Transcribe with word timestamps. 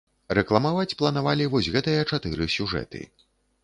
Рэкламаваць 0.37 0.95
планавалі 1.03 1.49
вось 1.53 1.71
гэтыя 1.79 2.09
чатыры 2.11 2.53
сюжэты. 2.59 3.09